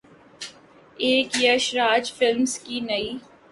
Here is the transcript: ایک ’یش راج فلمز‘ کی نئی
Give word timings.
ایک 1.03 1.29
’یش 1.43 1.65
راج 1.77 2.05
فلمز‘ 2.17 2.53
کی 2.63 2.77
نئی 2.87 3.09